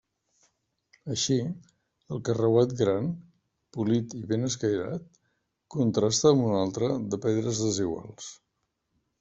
[1.15, 1.35] Així,
[2.15, 3.11] el carreuat gran,
[3.77, 5.05] polit i ben escairat,
[5.79, 8.33] contrasta amb un altre de pedres desiguals.